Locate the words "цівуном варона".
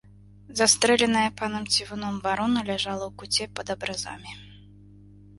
1.75-2.63